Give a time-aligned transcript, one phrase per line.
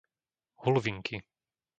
[0.63, 1.21] Hulvinky